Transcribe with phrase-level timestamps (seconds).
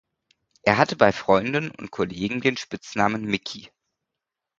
[0.63, 3.69] Er hatte bei Freunden und Kollegen den Spitznamen Mickey.